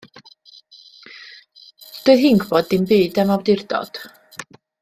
Doedd 2.07 2.23
hi'n 2.23 2.43
gwybod 2.45 2.75
dim 2.75 2.91
byd 2.93 3.23
am 3.25 3.37
awdurdod. 3.39 4.05